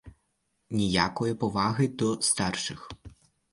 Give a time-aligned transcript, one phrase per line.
[0.69, 2.89] Ніякої поваги до старших.